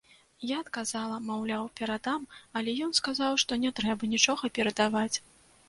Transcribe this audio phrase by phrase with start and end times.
[0.51, 2.25] Я адказала, маўляў, перадам,
[2.61, 5.17] але ён сказаў, што не трэба нічога перадаваць.